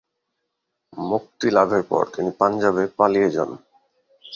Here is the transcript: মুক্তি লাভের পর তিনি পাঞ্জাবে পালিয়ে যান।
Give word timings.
মুক্তি 0.93 1.47
লাভের 1.57 1.83
পর 1.83 2.03
তিনি 2.15 2.29
পাঞ্জাবে 2.39 2.83
পালিয়ে 2.97 3.29
যান। 3.35 3.49